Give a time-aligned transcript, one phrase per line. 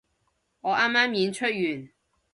[0.61, 1.89] 我啱啱演出完